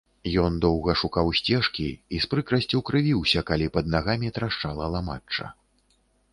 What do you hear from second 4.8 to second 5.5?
ламачча.